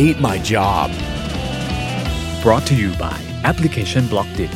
[0.00, 0.90] hate my job.
[2.42, 3.18] brought to you by
[3.50, 4.52] Application Blockdit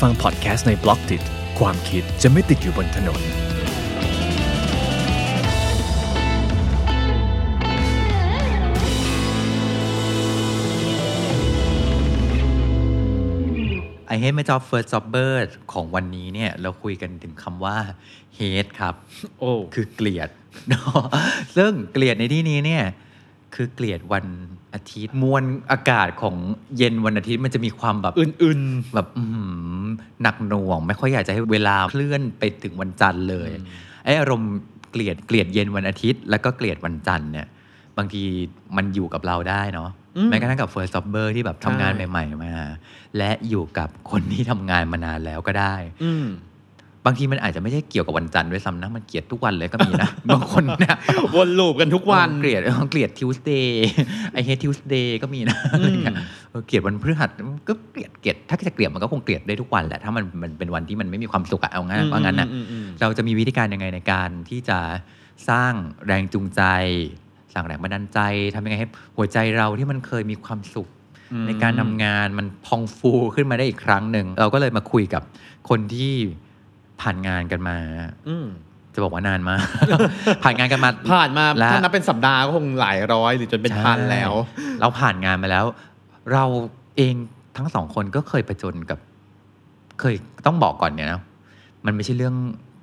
[0.00, 1.22] ฟังพอดแคสต์ใน Blockdit
[1.58, 3.20] ความคิดจะไม่ติดอยู่บนถนน
[14.12, 15.34] I Hate My Job First Jobber
[15.72, 17.78] ของวันนี้เนี่ยเราคุยกันถึงคำว่า
[18.38, 18.94] hate ครับ
[19.38, 20.30] โอ้คือเกลียด
[21.56, 22.84] ซึ่งเกลียดในที่นี้เนี่ย
[23.54, 24.26] คือเกลียดวัน
[24.76, 26.36] อาทิตย์ มวลอากาศของ
[26.76, 28.60] เย็นวันอาทิตย์มันจะมีความแบบอื่น
[28.94, 29.44] แบบอื้อหื
[29.80, 29.84] อ
[30.22, 33.48] หนักหน่วง ไม่ค่อยอยากจะให้เวลาเคลื่อนไปถึงวันจันทร์เลย
[34.04, 34.52] ไออารมณ์
[34.90, 37.46] เกลียดเกลียดเย็นวันอาทิตย์ แล้วก็เกลียดวันจันทร์เนี่ย
[37.96, 38.22] บางที
[38.76, 39.90] มันอยู่กับเราได้เนาะ
[40.30, 42.52] แม้กระทั่งกับ First Jobber ที่แบบทำงานใหม่ ๆ มา
[43.16, 46.26] และอยู่กับคนที่ทำงานมานานแล้วก็ได้ๆอืม
[47.06, 50.96] บางทีมันอาจจะไม่ใช่เกี่ยวกับวันจันทร์ด้วยซ้ำนะ มันเกลียดทุกวันเลยก็มีนะ บางคนเนี่ย
[51.34, 53.86] วน loop กันทุกวันเกลียดเกลียด Tuesday I hate
[54.32, 56.16] Tuesday ก็มีนะอะไรเงี้ย
[56.50, 57.30] เออเกลียดวันพฤหัส
[57.68, 64.78] ก็เกลียดเกลียดถ้าจะเกลียดมันก็คงเกลียดได้ทุกวันแหละถ้ามันมันเป็นวันที่มันไม่มีความสุขอะเอางั้นอืมว่างั้นนะอืมอืมอืมเราจะมีวิธีการยังไงในการที่จะ
[65.48, 65.72] สร้าง
[66.06, 66.62] แรงจูงใจ
[67.52, 68.20] สร้างแรงบันดาลใจ
[68.54, 70.88] ทำยังไงให้หัวใจเราที่มันเคยมีความสุข
[71.46, 75.22] ในการทำงานมันพองฟูขึ้นมาได้อีกครั้งหนึ่ง เราก็เลยมาคุยกับ
[75.68, 76.14] คนที่
[77.02, 77.76] ผ่านงานกันมา
[78.28, 78.46] อืม
[78.94, 79.60] จะบอกว่านานมาก
[80.44, 85.64] ผ่านงานกันมาผ่านมาและถ้านับเป็นสัปดาห์ก็คงหลายร้อยหรือจนเป็นพันแล้วใช่เราผ่านงานมาแล้ว
[86.32, 86.44] เรา
[86.96, 87.14] เอง
[87.56, 88.98] ทั้งสองคนก็เคยประจนกับ
[90.00, 90.14] เคย
[90.46, 91.20] ต้องบอกก่อนเนี่ยนะ
[91.86, 92.34] มันไม่ใช่เรื่อง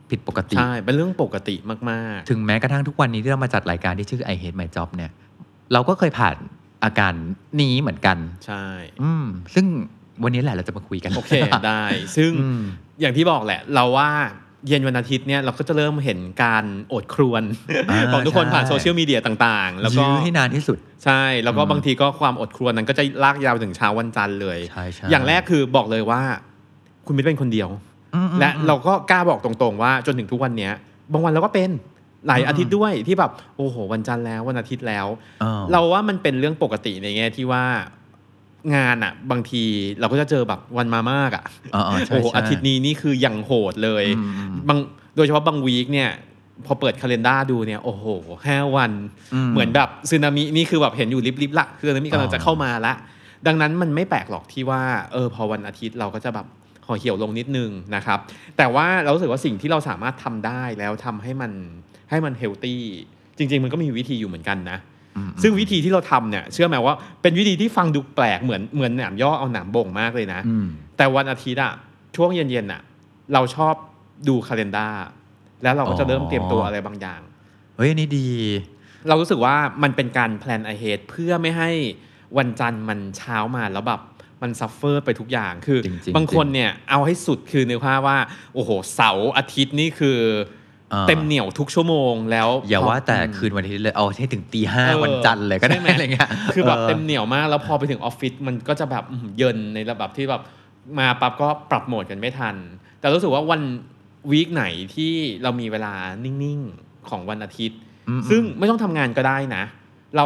[0.10, 1.56] ผิดปกติใช่เป็นเรื่องปกติ
[1.90, 5.12] มากถึงแม้กระทั่งทุกวันนี้ที่เรามาจัดรายการที่ชื่อ I Hate My Job เนี่ย
[5.74, 6.36] เราก็เคยผ่าน
[6.84, 7.14] อาการ
[7.62, 8.66] นี้เหมือนกันๆใช่
[9.04, 9.26] อืม
[9.56, 9.66] ซึ่ง
[10.24, 11.32] วันนี้แหละเราจะมาคุยกันโอเค
[11.68, 11.84] ได้
[12.18, 12.62] ซึ่งอืม
[13.02, 14.10] อย่างที่บอกแหละ เราว่า
[14.68, 17.44] เย็นวันอาทิตย์เนี่ยเราก็จะเริ่มเห็นการอดครวน
[17.90, 26.22] อ่าของทุกคนใช่ผ่านโซเชียลมีเดียต่างๆ แล้วก็ยื้อให้นานที่สุด ใช่ แล้วก็บางทีก็ความอดครวนนั้นก็จะลากยาวถึงเช้าวันจันทร์เลยใช่ใช่อย่างแรกคือบอกเลยว่า
[27.06, 27.70] คุณไม่ได้เป็นคนเดียว
[28.16, 30.74] อืมอืมและเราก็กล้าบอกตรงๆว่าจนถึงทุกวันเนี้ย
[31.14, 31.70] บางวันเราก็เป็น
[32.28, 35.08] หลายอาทิตย์ด้วยที่แบบโอ้โหวันจันทร์แล้ววันอาทิตย์แล้ว
[35.44, 37.64] อ้าวเราว่ามันเป็นเรื่องปกติในแง่ที่ว่า
[38.76, 39.64] งานอะบางที
[40.00, 44.78] เราก็จะเจอแบบวันมามากอะอ๋ออ๋อใช่โอ้โหใช่อาทิตย์นี้นี่คืออย่างโหดเลยอืมอืมบาง
[45.16, 46.10] โดยเฉพาะบางวีคเนี่ย
[46.66, 48.06] พอเปิดคาล endar ดูเนี่ย โอ้โห
[48.48, 48.92] ห้าวัน
[49.34, 52.94] อืมเหมือนแบบซึนามินี่คือแบบเห็นอยู่ริบๆละคือซึนามิกำลังจะเข้ามาละ
[53.48, 54.82] ดังนั้นมันไม่แปลกหรอกที่ว่า
[55.14, 56.48] เออพอวันอาทิตย์เราก็จะแบบ
[56.88, 58.20] ห่อเหี่ยวลงนิดนึงนะครับ
[58.58, 61.52] แต่ว่าเรารู้สึกว่าสิ่งที่เราสามารถทำได้แล้วทำให้มัน
[62.10, 62.82] ให้มันเฮลตี้
[63.38, 64.93] จริง ๆ มันก็มีวิธีอยู่เหมือนกันนะอืม
[65.42, 71.74] ซึ่งวิธีที่เราทำเนี่ยเชื่อไหมว่าเป็นวิธีที่ฟังดูแปลกเหมือนเหมือนหนามย่อเอาหนามบ่งมากเลยนะอืมแต่วันอาทิตย์อะ
[72.16, 72.82] ช่วงเย็นๆอะ
[73.34, 73.76] เราชอบ
[74.28, 74.94] ดูคาล endar
[75.64, 77.22] แล้วเราก็จะเริ่มเตรียมตัวอะไรบางอย่าง
[77.78, 78.28] เฮ้ยอันนี่ดี
[79.08, 81.70] เรารู้สึกว่ามันเป็นการแพลน ahead เพื่อไม่ให้
[82.38, 84.02] วันจันทร์มันเช้ามาแล้วแบบ
[84.42, 88.18] มัน suffer ไปทุกอย่างคือจริงๆบางคนเนี่ยเอาให้สุดคือนึกภาพว่า
[88.54, 90.63] โอ้โหเสาร์อาทิตย์นี่คืออา
[91.08, 100.42] เต็มเหนียวทุกชั่วโมงแล้ว อย่าว่าแต่อืมคืนวันอาทิตย์เลยเอาให้ถึงตีห้าเออวันจันทร์เลยก็ได้ใช่ไหมอะไรเงี้ยคือแบบออเต็มเหนียวมากแล้วพอไปถึงออฟฟิศมันก็จะแบบอื้อหือเยินในระดับที่แบบ
[101.00, 102.56] มาปั๊บก็ปรับโหมดกันไม่ทัน
[103.00, 103.62] แต่รู้สึกว่าวัน
[104.32, 104.66] วีคไหน
[104.96, 105.12] ที่
[105.44, 105.94] เรามีเวลา
[106.24, 107.80] นิ่งๆของวันอาทิตย์
[108.10, 109.64] อืมซึ่งไม่ต้องทำงานก็ได้นะ
[110.18, 110.26] เรา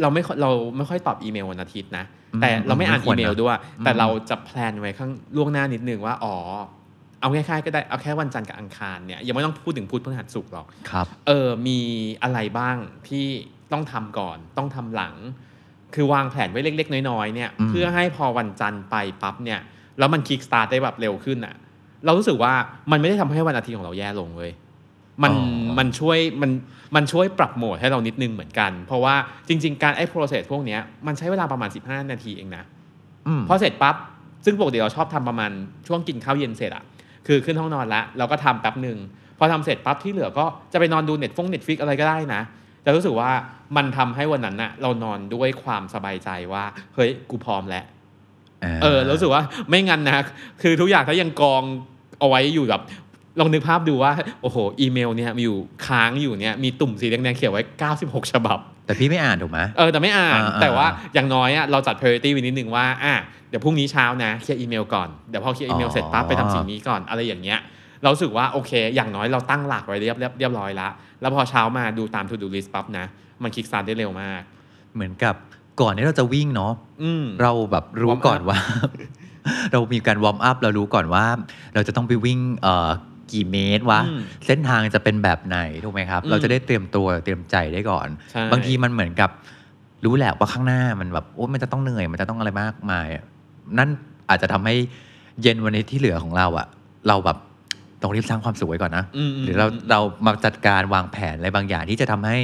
[0.00, 6.36] เราไม่ค่อยเราไม่ค่อยตอบอีเมลวันอาทิตย์นะอืมแต่เราไม่อ่านไม่ควอีรนะเมลด้วยอืมแต่เราจะแพลนไว้ข้างล่วงหน้านิดนึงว่าอ๋อ
[7.20, 11.80] เอาแค่ๆก็ได้เอาแค่วันจันทร์กับอังคารเนี่ยยังไม่ต้องพูดถึงพุธพฤหัสศุกร์หรอกครับเออมี
[12.22, 12.76] อะไรบ้าง
[13.08, 13.26] ที่
[13.72, 15.14] ต้องทำก่อน ต้องทำหลัง
[15.94, 19.60] คือวางแผนไว้เล็ก ๆ น้อยๆเนี่ยอืมเพื่อให้พอวันจันทร์ไปปั๊บเนี่ย
[19.98, 21.54] แล้วมัน kick start ได้แบบเร็วขึ้นอะ
[22.04, 22.52] เรารู้สึกว่า
[22.90, 24.50] มันไม่ได้ทำให้วันอาทิตย์ของเราแย่ลงเลย
[25.22, 25.40] มันอ๋
[25.72, 26.50] อมันช่วยมัน
[26.96, 29.14] มันช่วยปรับโหมดให้เรานิดนึงเหมือนกัน เพราะว่า
[29.48, 32.64] จริง ๆ การไอ้ process พวกเนี้ยมันใช้เวลาประมาณ 15 นาทีเองนะ
[33.26, 33.96] อืมพอเสร็จปั๊บ
[34.44, 35.50] ซึ่งปกติเราชอบทำประมาณ
[35.86, 36.84] ช่วงกินข้าวเย็นเสร็จอะ
[37.32, 38.98] คือขึ้นห้องนอนแล้วเราก็ทำแป๊บหนึ่ง
[39.38, 42.40] พอทำเสร็จปั๊บที่เหลือก็จะไปนอนดูเน็ตฟง Netflix อะไรก็ได้นะ
[42.82, 43.30] แต่รู้สึกว่า
[43.76, 47.84] มันทำให้วันนั้นน่ะเรานอนด้วยความสบายใจว่า เฮ้ยกูพร้อมแล้ว
[48.82, 50.22] เออรู้สึกว่าไม่งั้นนะ
[50.62, 51.62] คือทุกอย่างถ้ายังกอง
[52.18, 52.82] เอาไว้อยู่แบบ
[53.38, 54.12] ลองนึกภาพดูว่า
[54.42, 57.62] โอ้โห อีเมลเนี่ยมีอยู่ค้างอยู่เนี่ยมีตุ่มสีแดงๆเขียนไว้
[57.96, 63.14] 96 ฉบับ แต่พี่ไม่อ่านถูกไหมเออแต่ไม่อ่านอ่าแต่ว่าอ่าอย่างน้อยอะเราจัด priority ไว้นิดนึงว่าอะ
[63.48, 67.58] เดี๋ยวพรุ่งนี้เช้านะเคลียร์อีเมลก่อนเดี๋ยวพอเคลียร์อีเมลอ๋อเสร็จปั๊บไปทำสิ่งนี้ก่อนอะไรอย่างเงี้ย
[68.02, 70.88] เรารู้สึกว่าโอเค อย่างน้อยเราตั้งหลักไว้เรียบเรียบเรียบร้อยละ
[71.20, 73.04] แล้วพอเช้ามาดูตาม to do list ปั๊บนะ
[73.42, 74.42] มัน kick start ได้เร็วมาก
[74.94, 75.34] เหมือนกับ
[75.80, 76.72] ก่อนที่เราจะวิ่งเนาะ
[77.02, 78.58] อืมเราแบบรู้ Warm up ก่อนว่า
[79.72, 81.24] เรามีการ warm up เรารู้ก่อนว่า
[81.74, 82.90] เราจะต้องไปวิ่งเอ่อ
[83.32, 89.30] กี่เมตรวะอืมเส้นทางจะเป็นแบบไหนถูกไหมครับอืมเราจะได้เตรียมตัวเตรียมใจได้ก่อนใช่บางทีมันเหมือนกับ
[90.04, 93.24] รู้แหละว่าข้างหน้ามันแบบโอ้มันจะต้องเหนื่อยมันจะต้องอะไรมากมายอะ
[93.78, 93.88] นั่น
[94.28, 94.74] อาจจะทำให้
[95.42, 96.66] เย็นวันนี้ที่เหลือของเราอะ
[97.08, 97.38] เราแบบ
[98.02, 102.38] ต้องรีบสร้างความสุขไว้ก่อนนะอืมมหรือเราเรามาจัดการวางแผนอะไรบางอย่างที่จะทำให้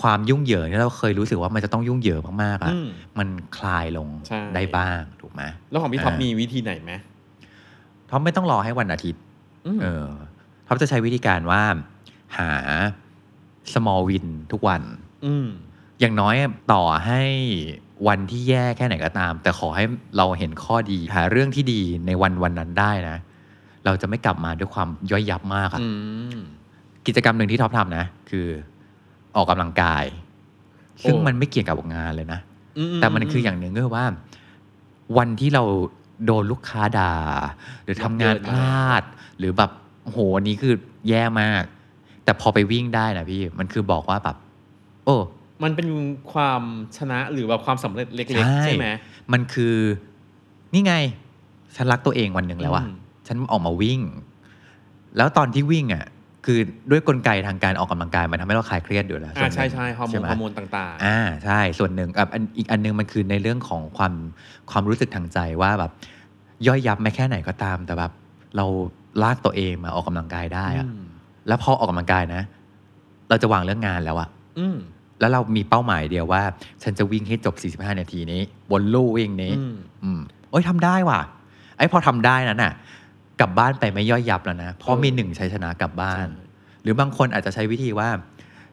[0.00, 2.88] ความยุ่งเหยิงที่เราเคยรู้สึกว่ามันจะต้องยุ่งเหยิงมากๆอะอืม
[3.18, 6.92] มันคลายลงใช่ได้บ้างถูกไหมแล้วของพี่ท็อปมีวิธีไหนไหม
[8.10, 9.27] ท็อปไม่ต้องรอให้วันอาทิตย์อืม
[9.82, 10.06] เออ
[10.66, 11.62] ท็อปจะใช้วิธีการว่า
[12.38, 12.50] หา
[13.72, 14.82] small win ทุกวัน
[15.26, 15.48] อืม
[16.00, 16.34] อย่างน้อย
[16.72, 17.22] ต่อให้
[18.08, 19.84] วันที่แย่แค่ไหนก็ตาม แต่ขอให้
[20.16, 23.16] เราเห็นข้อดี หาเรื่องที่ดีในวันวันนั้นได้นะ
[23.84, 25.88] เราจะไม่กลับมาด้วยความย่อยยับมากอะอื
[26.36, 26.38] ม
[27.06, 28.46] กิจกรรมหนึ่งที่ท็อปทำนะ คือ
[29.36, 30.04] ออกกำลังกาย
[31.02, 32.40] ซึ่งโอ้มันไม่เกี่ยวกับงานเลยนะ
[32.78, 34.04] อืแต่มันคืออย่างหนึ่งก็คือว่า
[35.18, 35.62] วันที่เรา
[36.24, 37.14] โดนลูกค้าด่า
[37.84, 39.02] หรือทำงานพลาด
[39.38, 39.70] หรือแบบ
[40.04, 40.74] โหวันนี้คือ
[41.08, 41.64] แย่มาก
[42.24, 44.36] แต่พอไปวิ่งได้นะพี่มันคือบอกว่าแบบ
[45.04, 45.16] โอ้
[45.64, 45.88] มันเป็น
[46.32, 46.62] ความ
[46.96, 48.86] ชนะหรือแบบความสำเร็จเล็กใช่ๆใช่ไหม
[49.32, 49.74] มันคือ
[50.74, 50.94] นี่ไง
[51.76, 54.00] ฉันรักตัวเองวันหนึ่งแล้วอะอืมฉันออกมาวิ่ง
[55.16, 56.04] แล้วตอนที่วิ่งอะ
[56.50, 64.12] คือด้วยกลไกทางการออกกำลังกายมันทำให้เราคลายเครียดอยู่แล้วส่อ่าวนหนึ่งใช่ใช่ฮอร์โมนไหฮอร์โมนต่างอ่าใช่ส่วนหนึ่งกับอันอีกอันหนึงมันคือในเรื่องของความ
[64.70, 65.92] ความรู้สึกทางใจว่าแบบ
[66.66, 68.12] ย่อยยับไม่แค่ไหนก็ตาม แต่แบบ
[68.56, 68.66] เรา
[69.22, 71.04] ลากตัวเองมาออกกำลังกายได้ๆอะอืม
[71.48, 72.42] แล้วพอออกกำลังกายนะ
[73.28, 74.28] เราจะวางเรื่องงานแล้วอะ
[74.58, 74.76] อืม
[75.20, 76.42] แล้วเรามีเป้าหมายเดียวว่า
[76.82, 78.40] ฉันจะวิ่งให้จบ 45 นาทีนี้
[78.70, 81.20] บนลู่วิ่งนี้ อืมอืมโอ้ยทำได้ว่ะ
[81.78, 82.72] ไอ้พอทำได้นั้นน่ะ
[83.40, 86.26] กลับบ้านไปไม่ย่อยยับแล้วนะ เพราะมีหนึ่งชัยชนะกลับบ้านใช่
[86.82, 88.08] หรือบางคนอาจจะใช้วิธีว่า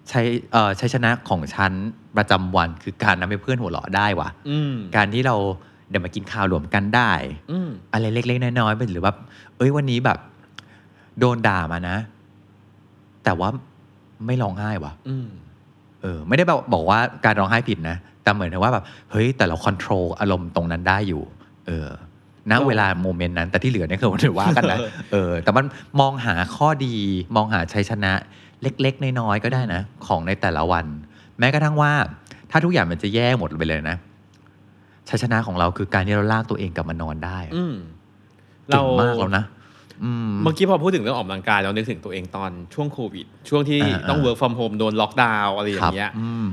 [0.10, 0.22] ใช้
[0.52, 1.72] เอ่อชัยชนะของฉัน
[2.18, 5.36] ประจำวันคือการทำให้เพื่อนหัวเราะได้ว่ะอืมการที่เรา
[5.90, 7.12] เดี๋ยวมากินข้าวรวมกันได้
[7.52, 9.14] อืมอะไรเล็ก ๆ น้อยๆเป็นหรือว่า
[9.58, 10.18] เอ้ยวันนี้แบบ
[11.20, 11.98] โดนด่ามานะ
[13.24, 13.50] แต่ว่า
[14.26, 15.28] ไม่ร้องไห้ว่ะอืม
[16.02, 21.22] เออ ไม่ได้บอกบอกว่าการร้องไห้ผิดนะ แต่เหมือนกับว่าแบบเฮ้ยแต่เราควบคุมอารมณ์ตรงนั้นได้อยู่
[21.68, 21.88] เออ
[22.50, 24.80] ณก็เวลาโมเมนต์นั้น แต่ที่เหลือเนี่ยคือถือว่ากันนะ
[25.12, 25.66] เออแต่มัน
[26.00, 26.96] มองหาข้อดี
[27.36, 28.14] มองหาชัยชนะ
[28.62, 30.86] เล็กๆ น้อยๆก็ได้นะ ของในแต่ละวัน
[31.40, 31.92] แม้กระทั่งว่า
[32.52, 33.98] ถ้าทุกอย่างมันจะแย่หมดไปเลยนะ
[35.10, 37.76] ชัยชนะของเราคือการที่เราลากตัวเองกลับมานอนได้อะอืม
[38.68, 39.44] เก่งมากแล้วนะ
[40.04, 46.46] อืมเมื่อกี้พอพูดถึงเรื่องออกกำลังกายเรานึกถึงตัวเองตอนช่วงโควิด ช่วงที่อ่าต้องอ่า work from home โดนล็อกดาวน์อะไรอย่างเงี้ยครับอืม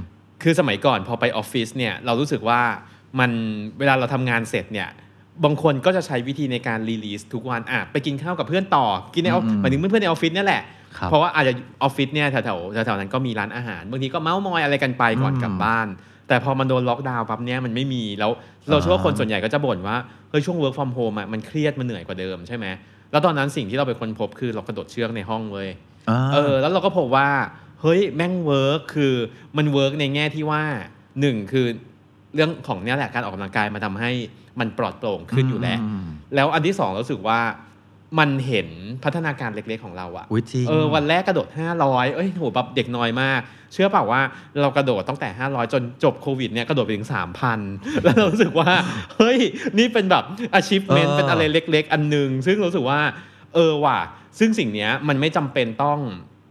[0.43, 2.61] คือสมัยก่อนพอไปออฟฟิศเนี่ยเรารู้สึกว่า
[3.19, 3.31] มัน
[3.79, 4.89] เวลาเราทำงานเสร็จเนี่ย
[5.44, 10.62] บางคนก็จะใช้วิธีในการ release ทุกวันอะไปกินข้าวกับเพื่อนต่อ กินในออฟอืมหมายถึงเพื่อนๆในออฟฟิศเนี่ยแหละ
[10.97, 11.53] ครับเพราะว่าอาจจะ
[11.83, 15.87] ออฟฟิศเนี่ยแถวๆแถวๆนั้นก็มีร้านอาหาร บางทีก็เมาส์มอยอะไรกันไปก่อนอืมกลับบ้าน
[16.29, 18.31] แต่พอมันโดนล็อกดาวน์ปั๊บเนี่ยมันไม่มีแล้ว
[18.71, 19.97] เราเชื่อว่าคนส่วนใหญ่ก็จะบ่นว่า
[20.31, 22.67] เฮ้ยช่วง work from home อะมันเครียดมันเหนื่อยกว่าเดิมใช่ไหม
[23.11, 25.69] แล้วตอนนั้นสิ่งที่เราไปค้นพบคือเรากระโดดเชือกในห้องเว้ย
[26.11, 27.29] อ่าเออ แล้วเราก็พบว่า
[27.83, 29.15] เฮ้ยแม่ง work คือ
[29.56, 30.62] มัน work ในแง่ที่ว่า
[31.21, 31.67] หนึ่งคือ
[32.34, 34.10] เรื่องของเนี้ยแหละการออกกำลังกายมาทำให้
[34.60, 37.41] มันปลอดโปร่งขึ้นอยู่แล้วมแล้วอันที่สองรู้สึกว่า
[38.19, 38.69] มันเห็น
[39.05, 41.48] พัฒนาการเล็กๆของเราอะอุ๊ยจริงเออวันแรกกระโดด
[41.82, 43.41] 500 เอ้ยโหแบบเด็กน้อยมาก
[43.72, 44.20] เชื่อเปล่าว่า
[44.60, 47.08] เรากระโดดตั้งแต่ 500 จนจบโควิดเนี่ยกระโดดไปถึง
[47.55, 48.70] 3,000 แล้วเรารู้สึกว่า
[49.17, 49.39] เฮ้ย
[49.79, 50.24] นี่เป็นแบบ
[50.58, 53.01] achievement เออเป็นอะไรเล็ก ๆ อันหนึง ซึ่งรู้สึกว่า
[53.55, 53.98] เออว่ะ
[54.39, 55.98] ซึ่งสิ่งเนี้ยมันไม่จำเป็นต้อง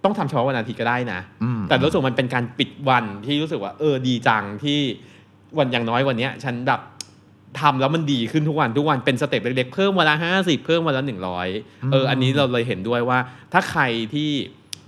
[0.03, 4.79] ต้องทำเฉพาะวันอาทิตย์ก็ได้นะอืมแต่รู้สึกมันเป็นการปิดวันที่รู้สึกว่า เออดีจังที่
[5.57, 6.81] วันอย่างน้อยวันเนี้ยฉันแบบ
[7.61, 11.47] ทำแล้วมันดีขึ้นทุกวันทุกวันเป็น step เล็กๆ เพิ่มวันละห้าสิบเพิ่มวันละหนึ่งร้อย
[11.91, 13.19] เอออันนี้เราเลยเห็นด้วยว่า
[13.53, 14.29] ถ้าใครที่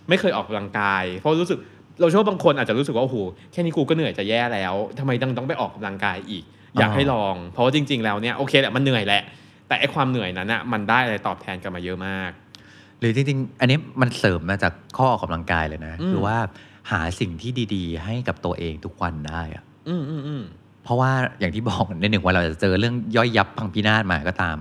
[0.09, 1.59] ไม่เคยออกกำลังกาย เพราะรู้สึก
[2.01, 3.17] เราเชื่อว่าบางคนอาจจะรู้สึกว่าโอ้โห
[3.51, 6.43] แค่นี้กูก็เหนื่อยจะแย่แล้วทำไมต้องต้องไปออกกำลังกายอีก
[6.79, 9.23] อยากให้ลอง เพราะว่าจริง ๆ แล้วเนี่ยโอเคแหละมันเหนื่อยแหละ
[9.67, 12.31] แต่ไอ้ความเหนื่อยนั้นอะมันได้อะไรตอบแทนกลันมาเยอะมาก
[12.99, 16.37] หรือจริง ๆ อันนี้มันเสริมมาจากข้อออกกำลังกายเลยนะอืมคือว่า
[16.91, 20.43] หาสิ่งที่ดี ๆ ให้กับตัวเองทุกวันได้อะ อืมอืมอืม
[20.83, 24.57] เพราะว่าอย่างที่บอกในหนึ่งวันเราจะเจอเรื่องย่อยยับพังพินาศมาก็ตาม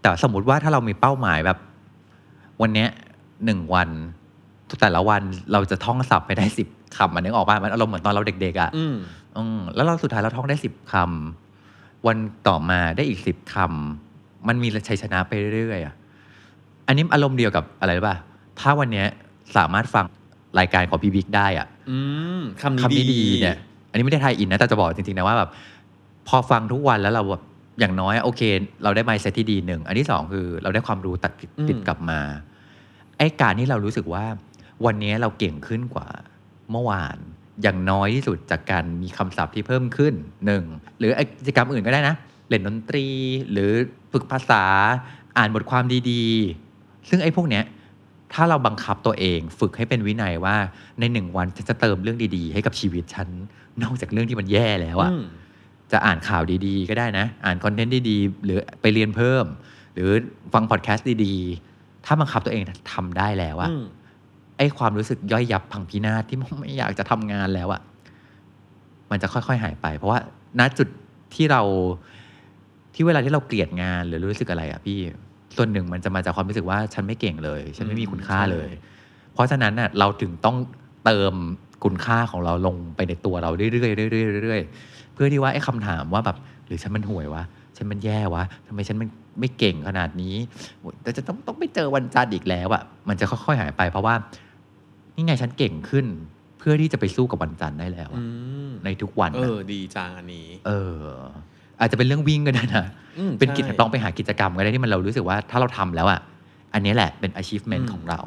[0.00, 1.58] แต่สมมุติว่าถ้าเรามีเป้าหมายแบบ
[2.60, 2.88] วันเนี้ย
[3.44, 3.88] หนึ่งวัน
[4.80, 5.22] แต่ละวัน
[5.52, 8.94] เราจะท่องศัพท์ไปได้สิบคำมันนึกออกป่ะมันอารมณ์เหมือนตอนเราเด็กๆอะ่ะอืม
[9.36, 12.16] อืมแล้วเราสุดท้ายเราท่องได้สิบคำวัน
[12.48, 15.94] ต่อมาได้อีกสิบคำมันมีชัยชนะไปเรื่อยๆอะ
[16.84, 18.16] ไออันนี้อารมณ์เดียวกับอะไรรู้ป่ะ
[18.60, 19.06] ถ้าวันเนี้ย
[19.56, 20.04] สามารถฟัง
[20.58, 21.98] รายการของพี่บิ๊กได้อะอื
[22.38, 23.56] มคำนี้คำนี้ดีเนี่ย
[23.90, 25.50] อันนี้ไม่ได้ไทยอินนะแต่จะบอกจริงๆนะว่าแบบ
[26.28, 27.42] พอฟังทุกวันแล้วเราแบบ
[27.80, 28.42] อย่างน้อยโอเค
[28.84, 31.32] เราได้ไมซ์เซตที่ดีหนึ่งอันที่สองคือเราได้ความรู้ตัด
[31.68, 32.20] ติดกลับมา
[33.18, 34.24] ไอ้การที่เรารู้สึกว่า
[34.84, 36.08] วันนี้เราเก่งขึ้นกว่า
[36.70, 37.16] เมื่อวาน
[37.62, 40.14] อย่างน้อยที่สุดจากการมีคำศัพท์ที่เพิ่มขึ้น
[40.46, 40.64] หนึ่ง
[40.98, 42.14] หรือกิจกรรมอื่นก็ได้นะ
[42.48, 43.06] เล่นดนตรี
[43.50, 43.70] หรือ
[44.12, 44.64] ฝึกภาษา
[45.36, 47.64] อ่านบทความดีๆ ซึ่งไอ้พวกเนี้ย
[48.32, 50.56] ถ้าเราบังคับตัวเองฝึกให้เป็นวินัยว่า
[51.00, 53.28] ในหนึ่งวันฉันจะเติมเรื่องดีๆ ให้กับชีวิตฉัน
[53.84, 55.22] นอกจากเรื่องที่มันแย่แล้วอะอืม
[55.92, 59.44] จะอ่านข่าวดีๆ ก็ได้นะ อ่านคอนเทนต์ดีๆ หรือไปเรียนเพิ่ม
[59.94, 60.08] หรือ
[60.54, 63.84] ฟังพอดแคสต์ดีๆ ถ้าบังคับตัวเองทำได้แล้วอะอืม
[64.58, 67.80] ไอ้ความรู้สึกย่อยยับพังพินาศที่ไม่อยากจะทำงานแล้วอะ
[69.10, 70.18] มันจะค่อยๆหายไป เพราะว่า
[70.58, 70.88] ณจุด
[71.34, 71.62] ที่เรา
[72.94, 74.98] ที่เวลาที่เราเกลียดงานหรือรู้สึกอะไรอะพี่
[75.56, 78.68] ส่วนหนึ่งมันจะมาจากความรู้สึกว่าฉันไม่เก่งเลย ฉันไม่มีคุณค่าเลย
[79.34, 80.56] เพราะฉะนั้นน่ะเราถึงต้อง
[81.04, 81.32] เติม
[81.84, 87.42] คุณค่าของเราลงไปในตัวเราเรื่อยๆเรื่อยๆเรื่อยๆเพื่อที่ว่าไอ้คำถามว่าแบบหรือฉันมันห่วยวะ
[87.76, 89.08] ฉันมันแย่วะทำไมฉันมัน
[89.40, 90.34] ไม่เก่งขนาดนี้
[90.80, 94.14] โอ๊ยแต่จะต้องต้องไปเจอวันจันทร์อีกแล้วอะมันจะค่อยๆหายไป เพราะว่า
[95.14, 96.06] นี่ไงฉันเก่งขึ้น
[96.58, 98.26] เพื่อที่จะไปสู้กับวันจันทร์ได้แล้วอะอื
[98.68, 100.70] มในทุกวันเอน่ะอดีจังอันนี้ เอ
[101.02, 101.04] อ
[101.80, 102.84] อาจจะเป็นเรื่องวิ่งก็ได้นะ
[103.18, 106.20] อืมเป็นกิจใช่ต้องไปหากิจกรรมก็ได้ที่มันเรารู้สึกว่าถ้าเราทำแล้วอะ
[106.74, 108.20] อันนี้แหละเป็น achievement อืมของเรา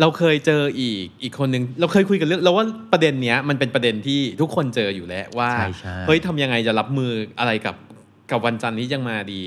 [0.00, 7.76] เราเคยเจออีกอีกคนหนึ่งเราเคยคุยกันเรื่องเราว่าประเด็นเนี้ยมันเป็นประเด็นที่ทุกคนเจออยู่แล้วว่าใช่ใช่เฮ้ยทำยังไงจะรับมืออะไรกับ
[8.30, 9.42] กับวันจันทร์นี้ยังมาดี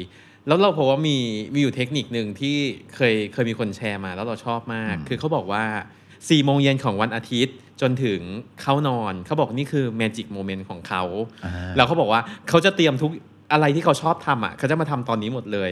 [0.48, 1.18] แล้วเราพบว่ามี
[1.54, 2.56] มีอยู่เทคนิคหนึ่งที่
[2.96, 5.64] เคยเคยมีคนแชร์มาแล้วเราชอบมาก คือเขาบอกว่า
[6.04, 8.22] 4ี่โมงเย็นของวันอาทิตย์จนถึง
[8.62, 11.04] เข้านอน เขาบอกนี่คือ magic moment ของเขา
[11.46, 13.12] อ่าแล้วเขาบอกว่าเขาจะเตรียมทุก
[13.52, 15.72] อะไรที่เขาชอบทำอะเขาจะมาทำตอนนี้หมดเลย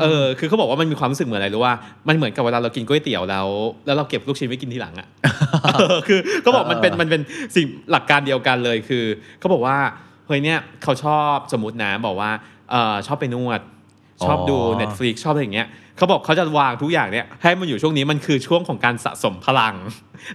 [0.00, 1.74] เออคือเขาบอกว่ามันมีความรู้สึกเหมือนอะไรรู้ว่า
[2.08, 3.46] มันเหมือนกับเวลาเรากินก๋วยเตี๋ยวแล้ว
[3.86, 5.08] แล้วเราเก็บลูกชิ้นไว้กินทีหลังอะ
[5.74, 7.22] เออคือเขาบอกมันเป็นมันเป็น
[7.54, 9.04] สิ่งหลักการเดียวกันเลยคือ
[9.38, 9.76] เขาบอกว่า
[10.26, 12.30] เฮ้ยเนี่ยเขาชอบสมมตินะบอกว่า
[12.70, 13.60] เออชอบไปนวด
[14.26, 19.74] ชอบดูอ๋อ Netflix ชอบอะไรอย่างเงี้ยเขาบอกเขาจะวางทุกอย่างเนี่ยให้มันอยู่ช่วงนี้มันคือช่วงของการสะสมพลัง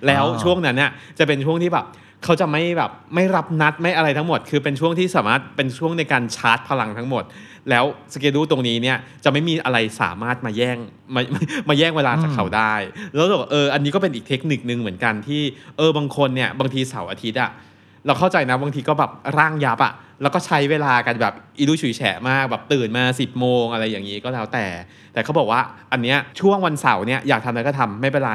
[0.07, 1.85] แล้วช่วงนั้นเนี่ยจะเป็นช่วงที่แบบ
[2.23, 7.23] เขาจะไม่แบบไม่รับนัดไม่อะไรทั้งหมด คือเป็นช่วงที่สามารถเป็นช่วงในการชาร์จพลังทั้งหมด
[7.69, 10.77] แล้วสเกดูตรงนี้เนี่ยจะไม่มีอะไรสามารถมาแย่ง
[11.15, 11.21] มา
[11.69, 12.73] มาแย่งเวลาจากเขาได้
[13.13, 15.41] แล้วบอกเอออันนี้ก็เป็นอีกเทคนิคนึงเหมือนกันที่
[15.77, 17.51] เออบางคนเนี่ยบางทีเสาร์อาทิตย์อะ
[18.05, 24.65] เราเข้าใจนะบางทีก็แบบร่างยับอะแล้วก็ใช้เวลากันแบบอีดูฉุยแฉะมากแบบตื่นมา 10บโมงอะไรอย่างนี้ก็แล้วแต่
[25.13, 25.61] แต่เขาบอกว่า
[25.91, 28.33] อันเนี้ยช่วงวันเสาร์เนี่ยอยากทำอะไรก็ทำไม่เป็นไร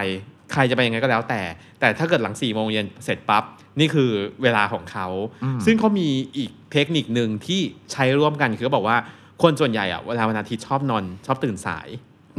[0.53, 1.41] ใครจะไปยังไงก็แล้วแต่
[1.81, 3.45] แต่ถ้าเกิดหลัง4ี่โมงเย็นเสร็จปั๊บ
[3.81, 4.11] นี่คือ
[4.43, 5.07] เวลาของเขา
[5.45, 7.61] อืมซึ่งเขามีอีกเทคนิคหนึ่งที่
[7.93, 8.97] ใช้ร่วมกันคือเขาบอกว่า
[9.43, 11.89] คนส่วนใหญ่อะเวลาวันอาทิตย์ชอบนอนชอบตื่นสาย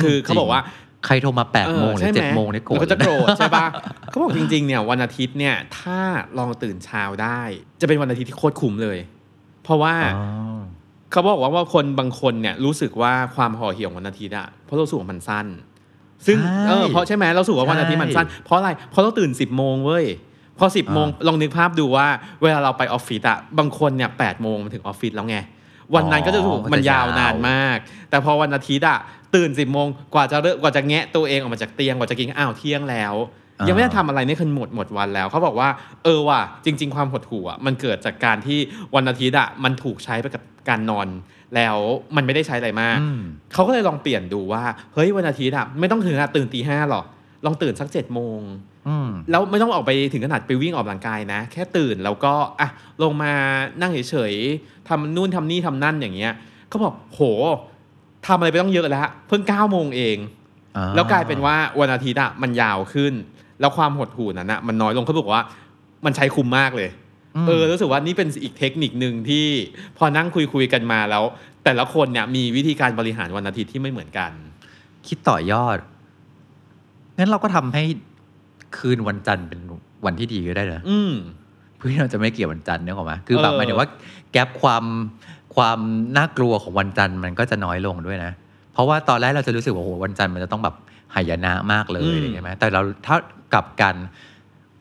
[0.03, 0.61] คือเขาบอกว่า
[1.05, 3.65] ใครโทรมาแปดโมงหรือใช่ไเจ็ดโมงเนี่ยโกรธเราก็จะโกรธใช่ปะ
[4.07, 5.99] เขาบอกจริงๆเนี่ยวันอาทิตย์เนี่ยถ้า
[6.37, 7.41] ลองตื่นเช้าได้
[7.81, 8.97] จะเป็นวันอาทิตย์ที่โคตรคุ้มเลย
[9.63, 10.21] เพราะว่าอ๋
[10.55, 10.59] อ
[11.11, 15.47] เขาบอกว่าว่าคนบางคนเนี่ยรู้สึกว่าความห่อเหี่ยวของวันอาทิตย์อะเพราะเราสูงมันสั้น
[16.27, 20.05] ซึ่งใช่เออเพราะใช่ไหมเราสูกว่าวันอาทิตย์มันสั้น เพราะอะไรเพราะเราตื่น10บโมงเว้ย
[20.59, 22.07] พอ10บโมงอ่าลองนึกภาพดูว่า
[22.41, 25.37] เวลาเราไปออฟฟิศอะบางคนเนี่ยแปดโมงมาถึงออฟฟิศแล้วไง
[25.95, 27.77] วันนั้นก็จะรู้สึกมันยาวนานมาก
[28.09, 28.99] แต่พอวันอาทิตย์อะ
[29.35, 33.13] ตื่น10บโมงกว่าจะเริ่มกว่าจะแงะตัวเองออกมาจากเตียงกว่าจะกินอ้าวเที่ยงแล้ว
[33.59, 35.69] อ่ายัยังไม่ได้ทำอะไรนี่คือหมดหมดวันแล้วเขาบอกว่า
[36.03, 38.59] เออว่ะจริง ๆ ความหดหู่อะมันเกิดจากการที่
[38.95, 41.07] วันอาทิตย์อะมันถูกใช้ไปกับการนอน
[41.55, 41.77] แล้ว
[42.15, 43.21] มันไม่ได้ใช้อะไรมากอืม
[43.53, 47.05] เขาก็เลยลองเปลี่ยนดูว่า เฮ้ยวันอาทิตย์อะไม่ต้องถึงขนาดตื่นตีห้าหรอก
[47.45, 48.39] ลองตื่นสักเจ็ดโมง
[48.87, 52.69] อืมแล้วไม่ต้องออกไปถึงขนาดไปวิ่งออกกำลังกายนะ แค่ตื่นแล้วก็อะ
[53.03, 53.33] ลงมา
[53.81, 56.33] นั่งเฉยๆทำนู่นทำนี่ทำนั่นอย่างเงี้ย
[56.69, 57.21] เขาบอกโห
[58.27, 60.17] ทำอะไรไปต้องเยอะแล้วเพิ่งเก้าโมงเอง
[60.77, 63.13] อ่แล้วกลายเป็นว่าวันอาทิตย์อะมันยาวขึ้น
[63.59, 65.43] แล้วความหดหู่นั้นอะมันน้อยลงเขาบอกว่า
[66.05, 67.04] มันใช้คุ้มมากเลยม
[67.47, 69.45] เออรู้สึกว่านี่เป็นอีกเทคนิคหนึ่งที่
[69.97, 71.23] พอนั่งคุยคุยๆกันมาแล้ว
[71.65, 74.31] แต่ละคนเนี่ยมีวิธีการบริหารวันอาทิตย์ที่ไม่เหมือนกัน
[75.07, 75.77] คิดต่อยอด
[77.17, 77.83] งั้นเราก็ทำให้
[78.77, 79.59] คืนวันจันทร์เป็น
[80.05, 81.13] วันที่ดีก็ได้นะอืม
[81.77, 83.87] เพื่อที่เราจะไม่เกลียดวันจันทร์เนี่ยหรอกไหมคือแบบเออหมายถึงว่า
[84.31, 84.83] gap ความ
[85.55, 85.79] ความ
[86.17, 88.31] น่ากลัวของวันจันทร์มันก็จะน้อยลงด้วยนะ
[88.73, 90.75] เพราะว่าตอนแรกเราจะรู้สึกว่าโอ้โหวันจันทร์มันจะต้องแบบ
[91.15, 93.15] หายนะมากเลยอืมอะไรอย่างเงี้ยไหมแต่เราถ้า
[93.53, 93.95] กลับกัน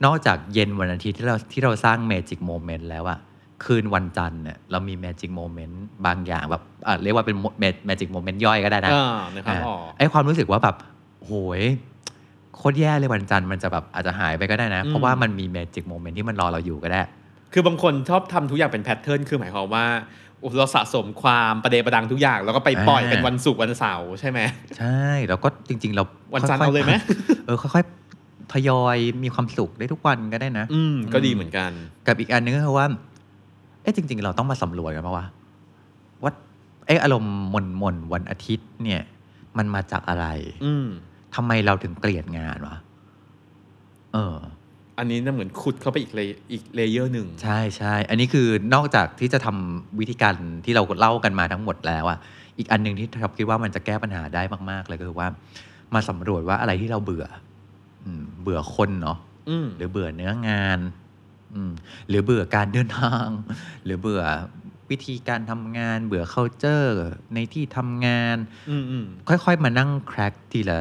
[0.04, 3.18] นอกจากเย็นวันอาทิตย์ที่เราที่เราสร้าง magic moment แล้วอะ
[3.64, 7.36] คืนวันจันทร์เนี่ยเรามี magic moment บางอย่างแบบอะเรียกว่าเป็น
[7.86, 10.76] magic moment ย่อยก็ได้นะอ่านะครับอ๋อไอ้ความรู้สึกว่าแบบ
[11.24, 11.62] โหย
[12.56, 17.02] โคตรแย่เลยวันจันทร์มันจะแบบอาจจะหายไปก็ได้นะอืมเพราะว่ามันมี magic moment ที่มันรอเราอยู่ก็ได้
[17.52, 19.86] คือบางคนชอบทำทุกอย่างเป็น pattern คือหมายความว่า
[20.58, 24.40] เราสะสมความประเดประดังทุกอย่าง แล้วก็ไปปล่อยอ่าเป็นวันศุกร์วันเสาร์ใช่ไหม
[24.78, 26.94] ใช่แล้วก็จริง ๆ เราวันจันทร์ค่ๆเอาเลยไหม
[27.46, 28.03] เออค่อยๆ
[28.52, 31.70] ทยอยมีความสุขได้ทุกวันก็ได้นะ อืม ก็ดีเหมือนกัน
[32.06, 32.86] กับอีกอันนึงก็คือว่า
[33.82, 35.26] เอ๊ะจริง ๆ เราต้องมาสำรวจกันปะวะ
[36.22, 36.32] ว่า
[36.86, 39.02] เอ๊ะอารมณ์หม่นหม่นๆวันอาทิตย์ เนี่ย
[39.58, 40.26] มันมาจากอะไร
[40.64, 40.86] อืม
[41.34, 42.76] ทำไมเราถึงเกลียดงานวะ
[44.12, 44.36] เออ
[44.98, 46.20] อันนี้น่าเหมือนขุดเข้าไปอีกเล
[46.52, 50.34] อีก layer หนึ่งใช่ใช่อันนี้คือนอกจากที่จะทำวิธีการ
[50.64, 52.18] ที่เราเล่ากันมาทั้งหมดแล้วอะ
[52.58, 55.28] อีกอันหนึ่งที่ท็อปคิดว่ามันจะแก้ปัญหาได้มาก ๆ เลยก็คือว่า
[55.94, 57.53] มาสำรวจว่าอะไรที่เราเบื่ออืม
[58.42, 59.18] เบื่อคนเนาะ
[59.48, 60.78] อืมหรือเบื่อเนื้องาน
[61.54, 61.72] อืม
[62.08, 63.26] หรือเบื่อการเดินทาง
[63.84, 64.22] หรือเบื่อ
[64.90, 66.90] วิธีการทำงาน เบื่อ culture
[67.34, 68.36] ในที่ทำงาน
[68.70, 70.80] อืมอืมค่อยๆ มานั่งแคร็กทีละ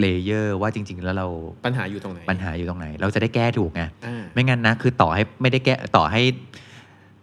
[0.00, 1.28] เลเยอร์ว่าจริง ๆ แล้วเรา
[1.66, 6.22] ปัญหาอยู่ตรงไหนปัญหาอยู่ตรงไหน เราจะได้แก้ถูกไงอ่าไม่งั้นนะ คือต่อให้ไม่ได้แก้ต่อให้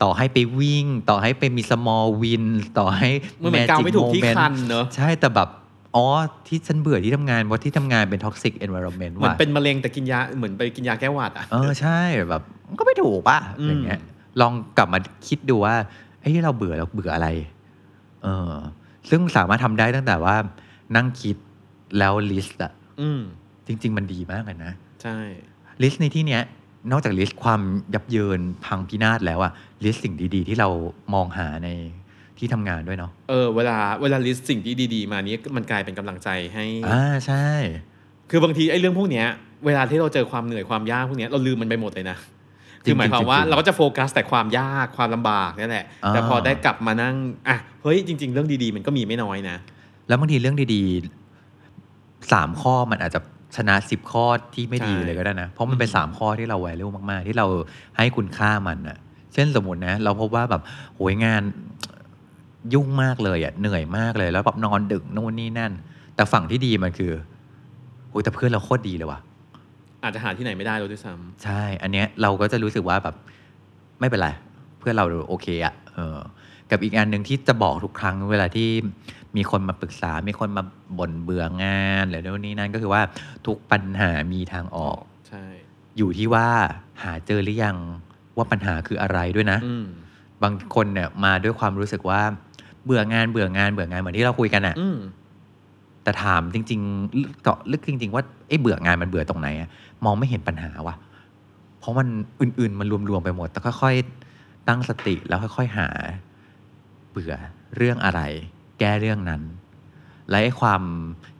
[0.03, 2.45] ต่อให้ไปวิ่ง ต่อให้ไปมี small win
[2.77, 3.09] ต่อให้
[3.41, 5.49] มันเหมือนกาวไม่ถูกที่ moment คันเนอะใช่แต่แบบ
[5.95, 6.05] อ๋อ
[6.47, 13.99] ที่ฉันเบื่อที่ทำงานเพราะที่ทำงานเป็น toxic environment เหมือนว่ะเป็นมะเร็งแต่กินยาเหมือนไปกินยาแก้หวัดอะเออใช่แบบมันก็ไม่ถูกป่ะอืมอย่างเงี้ย
[14.41, 15.75] ลองกลับมาคิดดูว่า
[16.19, 17.27] ไอ้ที่เราเบื่อเราเบื่ออะไร
[18.23, 18.55] เออ
[19.09, 20.35] ซึ่งสามารถทำได้ตั้งแต่ว่า
[20.95, 21.35] นั่งคิด
[21.99, 22.71] แล้ว list อะ
[23.01, 23.21] อืม
[23.67, 24.71] จริง ๆ มันดีมากเลยนะ
[25.03, 25.17] ใช่
[25.81, 26.43] list ในที่เนี้ย
[26.91, 27.61] นอกจาก list ความ
[27.93, 29.51] ยับเยินพังพินาศแล้วอะ
[29.83, 30.69] list สิ่งดี ๆ ที่เรา
[31.13, 31.69] มองหาใน
[32.41, 37.47] ที่ทำงานด้วยเนาะเออเวลาเวลา list สิ่งที่ดีๆ มานี้มันกลายเป็นกำลังใจให้อ่าใช่
[38.29, 39.27] คือบางทีไอ้เรื่องพวกเนี้ย
[39.65, 42.17] เวลาที่เราเจอความเหนื่อยความยากพวกเนี้ยเราลืมมันไปหมดเลยนะ
[42.83, 47.15] จริงๆคือหมายความว่าจริงๆเราก็จะโฟกัสแต่ความยากความลำบากนี่แหละอ่าแต่พอได้กลับมานั่ง
[47.47, 49.57] อะเฮ้ยจริง ๆ เรื่องดีๆ มันก็มีไม่น้อยนะ
[50.07, 53.19] แล้วบางทีเรื่องดีๆสามข้อมันอาจจะ
[53.55, 57.45] ชนะสิบข้อที่ไม่ดีใช่เลยก็ได้นะ เพราะมันเป็นอืมสามข้อที่เรา value มาก ๆ ที่เรา
[57.97, 58.97] ให้คุณค่ามันอะ
[59.33, 60.61] เช่นสมมตินะ เราพบว่าแบบ
[60.95, 61.41] โหยงาน
[62.73, 65.71] ยุ่งมากเลยอะเหนื่อยมากเลย แล้วแบบนอนดึกนู่นนี่นั่น
[66.15, 67.11] แต่ฝั่งที่ดีมันคือ
[68.09, 69.19] โอ้ยแต่เพื่อนเราโคตรดีเลยว่ะ
[70.03, 71.13] อาจจะหาที่ไหนไม่ได้เลยด้วยซ้
[71.43, 73.15] ใช่ อันเนี้ยเราก็จะรู้สึกว่าแบบ
[73.99, 74.29] ไม่เป็นไร
[74.79, 76.17] เพื่อนเราโอเคอะเออ
[76.69, 78.69] กับอีกอันหนึ่งที่จะบอกทุกครั้งเวลาที่
[79.37, 80.63] มีคนมาปรึกษา มีคนมา
[80.97, 83.01] บ่นเบื่องานหรือโน่นนี่นั่นก็คือว่า
[83.47, 85.43] ทุกปัญหามีทางออกำใช่
[85.97, 86.47] อยู่ที่ว่า
[87.03, 87.77] หาเจอหรือยัง
[88.37, 89.85] ว่าปัญหาคืออะไรด้วยนะอืม
[90.43, 92.21] บางคนเนี่ยมาด้วยความรู้สึกว่า
[92.85, 94.99] เบื่องานเบื่องานเบื่องานเหมือนที่เราคุยกันอะอืม
[96.03, 99.69] แต่ถามจริงๆเจาะลึกจริง ๆ ว่าไอ้เบื่องานมันเบื่อตรงไหนอะ
[100.05, 100.95] มองไม่เห็นปัญหาว่ะ
[101.79, 102.07] เพราะมัน
[102.41, 105.87] อื่น ๆ มันรวมๆไปหมด แต่ค่อยๆตั้งสติแล้วค่อยๆหา
[107.11, 107.33] เบื่อ
[107.77, 108.21] เรื่องอะไร
[108.79, 109.41] แก้เรื่องนั้น
[110.29, 110.81] และไอ้ความ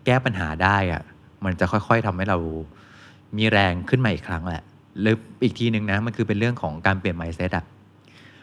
[0.06, 1.01] แก้ปัญหาได้อะ
[1.45, 2.38] มันจะค่อย ๆทำให้เรา
[3.38, 4.63] มีแรงขึ้นมาอีกครั้งแหละ
[5.01, 7.65] หรืออีกทีหนึ่งนะมันคือเป็นเรื่องของการเปลี่ยน mindset อะ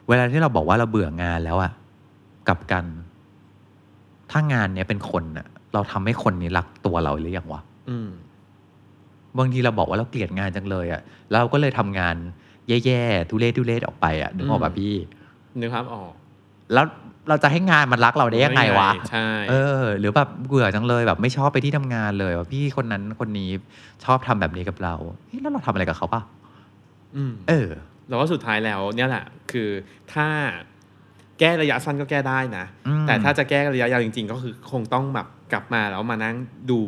[0.08, 1.72] เวลาที่เราบอกว่าเราเบื่องานแล้วอะ
[2.48, 2.84] กลับกัน
[4.30, 8.11] ถ้างานเนี้ยเป็นคนอะเราทำให้คนนี้รักตัวเราหรือยังวะอืม
[9.38, 12.16] บางทีเราบอกว่าเราเกลียดงานจังเลยอะแล้วเราก็เลยทำงาน
[12.68, 14.94] แย่ๆทุเรศทุเรศออกไปอะนึกออกป่ะอืมพี่
[15.61, 16.12] นึกภาพออก
[16.74, 16.87] แล้ว
[17.28, 23.50] เราจะให้งานมันรักเราได้ยังไงวะใช่เออ หรือแบบเบื่อจังเลยแบบไม่ชอบไปที่ทำงานเลยว่าพี่คนนั้นคนนี้
[24.04, 24.94] ชอบทำแบบนี้กับเรา
[25.28, 26.22] เฮ้ยแล้วเราทำอะไรกับเขาป่ะ
[27.16, 27.68] อืมเออ
[28.08, 29.68] แล้วก็สุดท้ายแล้ว เนี่ยแหละคือ
[30.12, 30.26] ถ้า
[31.40, 36.37] แก้ระยะสั้นก็แก้ได้นะอืมแต่ถ้าจะแก้ระยะยาวจริง ๆ ก็คือคงต้องแบบกลับมาแล้วมานั่ง
[36.70, 36.81] ดู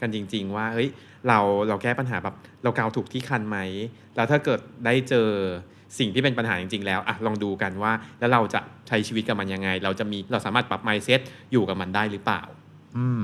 [0.00, 0.88] กันจริง ๆ ว่าเฮ้ย
[1.28, 3.58] เราเราแก้ปัญหาแบบเรากาวถูกที่คันไหม
[4.16, 5.28] แล้วถ้าเกิดได้เจอ
[5.98, 11.20] สิ่งที่เป็นปัญหาจริง ๆ แล้วอะลองดูกันว่าแล้วเราจะใช้ชีวิตกับมันยังไง เราจะมีเราสามารถปรับ mindset
[11.52, 12.42] อยู่กับมันได้หรือเปล่า
[12.96, 13.22] อืม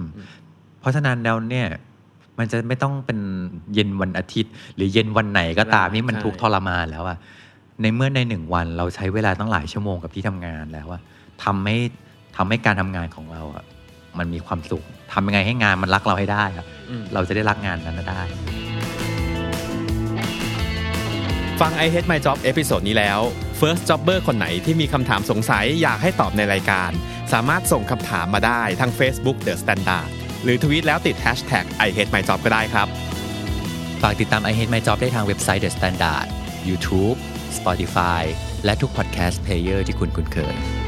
[0.80, 1.68] เพราะฉะนั้นแล้วเนี่ย
[2.38, 3.18] มันจะไม่ต้องเป็น
[3.74, 7.18] เย็นวันอาทิตย์ หรือเย็นวันไหนก็ตามใช่นี่มันทุกข์ทรมานแล้วอะ
[7.82, 11.02] ในเมื่อในหนึ่งวันเราใช้เวลาตั้งหลายชั่วโมงกับที่ทำงานแล้วอะ
[11.44, 11.76] ทำให้
[12.36, 13.64] ทำให้การทำงานของเราอะ
[14.18, 18.22] มันมีความสุขทำยังไงให้งานมันรักเราให้ได้อะอืมเราจะได้รักงานนั้นได้
[21.60, 23.20] ฟัง I Hate My Job episode นี้แล้ว
[23.60, 26.90] First Jobber คนไหนที่มีคำถามสงสัยอยากให้ตอบในรายการ
[27.32, 30.08] สามารถส่งคำถามมาได้ทาง Facebook The Standard
[30.42, 32.88] หรือทวีตแล้วติด Hashtag I Hate My Job ก็ได้ครับ
[34.02, 36.26] ฝากติดตาม I Hate My Job ได้ทางเว็บไซต์ The Standard
[36.68, 37.18] YouTube
[37.58, 38.24] Spotify
[38.64, 40.83] และทุก podcast player ที่คุณคุ้นเคย